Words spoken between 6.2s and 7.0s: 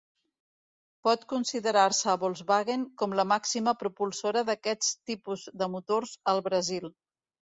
al Brasil.